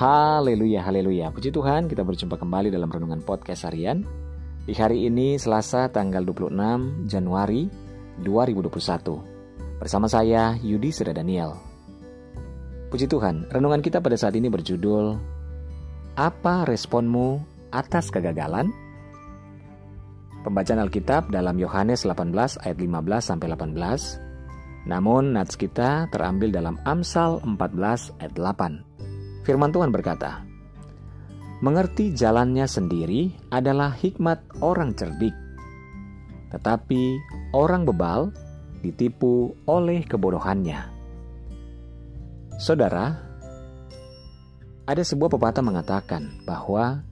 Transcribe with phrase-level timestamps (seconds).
[0.00, 1.28] Haleluya, haleluya.
[1.28, 4.00] Puji Tuhan, kita berjumpa kembali dalam renungan podcast harian.
[4.64, 7.68] Di hari ini Selasa tanggal 26 Januari
[8.24, 9.76] 2021.
[9.76, 11.52] Bersama saya Yudi Seda Daniel.
[12.88, 15.20] Puji Tuhan, renungan kita pada saat ini berjudul
[16.16, 17.36] Apa responmu
[17.68, 18.72] atas kegagalan?
[20.48, 22.88] Pembacaan Alkitab dalam Yohanes 18 ayat 15
[23.20, 24.88] sampai 18.
[24.88, 28.89] Namun nats kita terambil dalam Amsal 14 ayat 8.
[29.50, 30.46] Firman Tuhan berkata,
[31.58, 35.34] "Mengerti jalannya sendiri adalah hikmat orang cerdik,
[36.54, 37.18] tetapi
[37.50, 38.30] orang bebal
[38.78, 40.86] ditipu oleh kebodohannya."
[42.62, 43.10] Saudara,
[44.86, 47.02] ada sebuah pepatah mengatakan bahwa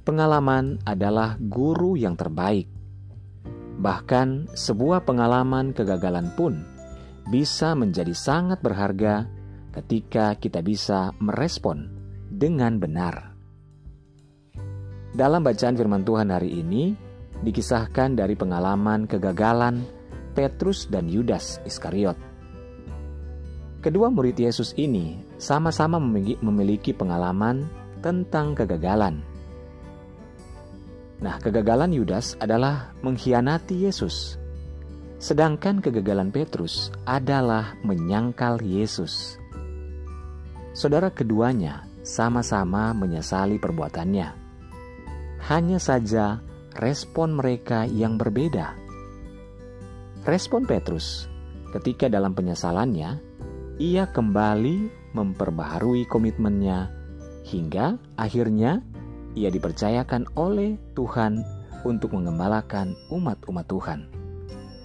[0.00, 2.72] pengalaman adalah guru yang terbaik.
[3.84, 6.56] Bahkan, sebuah pengalaman kegagalan pun
[7.28, 9.28] bisa menjadi sangat berharga
[9.76, 11.92] ketika kita bisa merespon
[12.32, 13.36] dengan benar.
[15.12, 16.96] Dalam bacaan firman Tuhan hari ini,
[17.44, 19.84] dikisahkan dari pengalaman kegagalan
[20.32, 22.16] Petrus dan Yudas Iskariot.
[23.84, 27.68] Kedua murid Yesus ini sama-sama memiliki pengalaman
[28.00, 29.20] tentang kegagalan.
[31.16, 34.36] Nah, kegagalan Yudas adalah mengkhianati Yesus,
[35.16, 39.40] sedangkan kegagalan Petrus adalah menyangkal Yesus.
[40.76, 44.28] Saudara keduanya sama-sama menyesali perbuatannya.
[45.48, 46.44] Hanya saja
[46.76, 48.76] respon mereka yang berbeda.
[50.28, 51.32] Respon Petrus
[51.72, 53.16] ketika dalam penyesalannya,
[53.80, 54.76] ia kembali
[55.16, 56.92] memperbaharui komitmennya
[57.48, 58.84] hingga akhirnya
[59.32, 61.40] ia dipercayakan oleh Tuhan
[61.88, 64.00] untuk mengembalakan umat-umat Tuhan.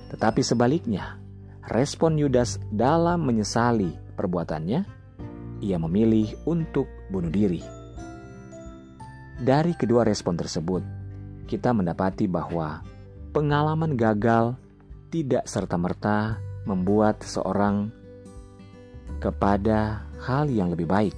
[0.08, 1.20] Tetapi sebaliknya,
[1.67, 5.01] respon Yudas dalam menyesali perbuatannya
[5.62, 7.62] ia memilih untuk bunuh diri.
[9.42, 10.84] Dari kedua respon tersebut,
[11.49, 12.82] kita mendapati bahwa
[13.33, 14.54] pengalaman gagal
[15.10, 17.89] tidak serta-merta membuat seorang
[19.17, 21.16] kepada hal yang lebih baik.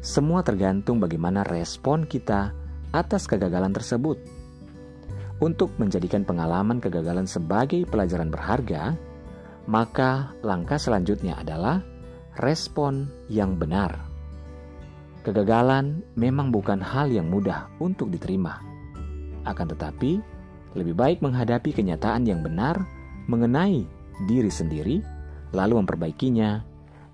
[0.00, 2.54] Semua tergantung bagaimana respon kita
[2.90, 4.16] atas kegagalan tersebut.
[5.40, 8.94] Untuk menjadikan pengalaman kegagalan sebagai pelajaran berharga,
[9.68, 11.80] maka langkah selanjutnya adalah
[12.40, 14.08] respon yang benar.
[15.20, 18.56] Kegagalan memang bukan hal yang mudah untuk diterima.
[19.44, 20.20] Akan tetapi,
[20.72, 22.80] lebih baik menghadapi kenyataan yang benar
[23.28, 23.84] mengenai
[24.24, 25.04] diri sendiri,
[25.52, 26.64] lalu memperbaikinya,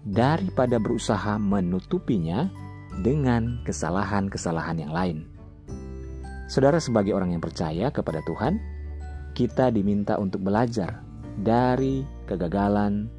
[0.07, 2.47] daripada berusaha menutupinya
[3.03, 5.19] dengan kesalahan-kesalahan yang lain.
[6.47, 8.63] Saudara, sebagai orang yang percaya kepada Tuhan,
[9.35, 11.03] kita diminta untuk belajar
[11.43, 13.11] dari kegagalan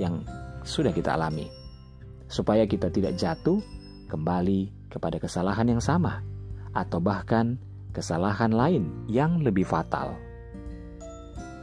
[0.00, 0.24] yang
[0.62, 1.46] sudah kita alami,
[2.26, 3.60] supaya kita tidak jatuh
[4.08, 6.24] kembali kepada kesalahan yang sama,
[6.72, 7.60] atau bahkan
[7.92, 10.16] kesalahan lain yang lebih fatal.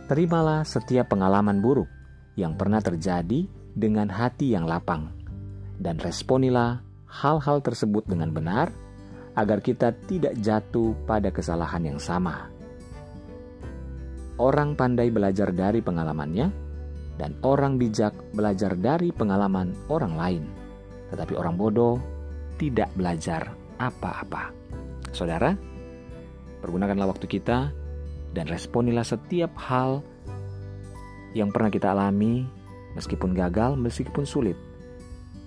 [0.09, 1.89] Terimalah setiap pengalaman buruk
[2.33, 3.45] yang pernah terjadi
[3.77, 5.13] dengan hati yang lapang,
[5.77, 8.69] dan responilah hal-hal tersebut dengan benar
[9.37, 12.49] agar kita tidak jatuh pada kesalahan yang sama.
[14.39, 16.68] Orang pandai belajar dari pengalamannya
[17.19, 20.43] dan orang bijak belajar dari pengalaman orang lain,
[21.11, 21.99] tetapi orang bodoh
[22.55, 24.55] tidak belajar apa-apa.
[25.11, 25.51] Saudara,
[26.63, 27.75] pergunakanlah waktu kita
[28.31, 29.99] dan responilah setiap hal
[31.35, 32.47] yang pernah kita alami,
[32.95, 34.55] meskipun gagal, meskipun sulit.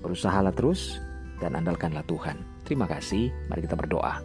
[0.05, 1.01] Berusahalah terus
[1.41, 2.39] dan andalkanlah Tuhan.
[2.69, 4.23] Terima kasih, mari kita berdoa.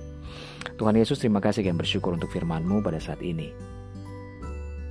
[0.78, 3.50] Tuhan Yesus, terima kasih yang bersyukur untuk firman-Mu pada saat ini.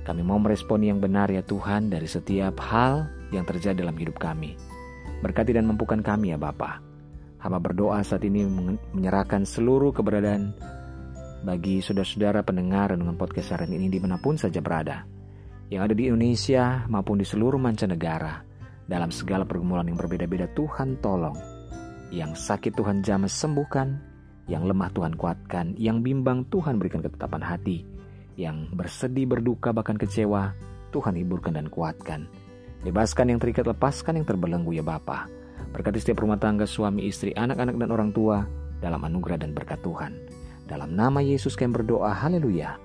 [0.07, 4.55] Kami mau meresponi yang benar ya Tuhan dari setiap hal yang terjadi dalam hidup kami.
[5.19, 6.79] Berkati dan mampukan kami ya Bapa.
[7.43, 8.47] Hamba berdoa saat ini
[8.95, 10.55] menyerahkan seluruh keberadaan
[11.43, 15.03] bagi saudara-saudara pendengar dengan podcast hari ini di mana pun saja berada.
[15.67, 18.47] Yang ada di Indonesia maupun di seluruh mancanegara.
[18.87, 21.35] Dalam segala pergumulan yang berbeda-beda Tuhan tolong.
[22.15, 23.99] Yang sakit Tuhan jamah sembuhkan.
[24.47, 25.75] Yang lemah Tuhan kuatkan.
[25.75, 27.96] Yang bimbang Tuhan berikan ketetapan hati
[28.37, 30.53] yang bersedih, berduka, bahkan kecewa,
[30.93, 32.29] Tuhan hiburkan dan kuatkan.
[32.85, 35.25] Bebaskan yang terikat, lepaskan yang terbelenggu ya Bapa.
[35.73, 38.45] Berkati setiap rumah tangga, suami, istri, anak-anak, dan orang tua
[38.79, 40.13] dalam anugerah dan berkat Tuhan.
[40.69, 42.77] Dalam nama Yesus kami berdoa, haleluya.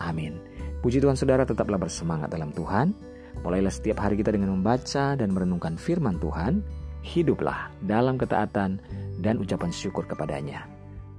[0.00, 0.40] Amin.
[0.80, 2.96] Puji Tuhan saudara tetaplah bersemangat dalam Tuhan.
[3.44, 6.64] Mulailah setiap hari kita dengan membaca dan merenungkan firman Tuhan.
[7.04, 8.80] Hiduplah dalam ketaatan
[9.20, 10.64] dan ucapan syukur kepadanya.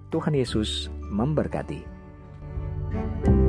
[0.09, 1.93] Tuhan Yesus memberkati.
[2.95, 3.44] thank you